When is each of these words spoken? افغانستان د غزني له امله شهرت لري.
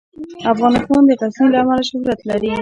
افغانستان 0.51 1.01
د 1.07 1.11
غزني 1.19 1.45
له 1.53 1.57
امله 1.63 1.83
شهرت 1.89 2.19
لري. 2.29 2.51